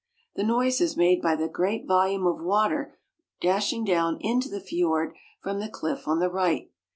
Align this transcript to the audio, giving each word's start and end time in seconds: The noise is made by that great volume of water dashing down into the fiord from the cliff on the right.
The 0.33 0.43
noise 0.43 0.81
is 0.81 0.97
made 0.97 1.21
by 1.21 1.35
that 1.35 1.53
great 1.53 1.85
volume 1.85 2.25
of 2.25 2.41
water 2.43 2.97
dashing 3.39 3.85
down 3.85 4.17
into 4.19 4.49
the 4.49 4.59
fiord 4.59 5.13
from 5.43 5.59
the 5.59 5.69
cliff 5.69 6.07
on 6.07 6.17
the 6.17 6.27
right. 6.31 6.71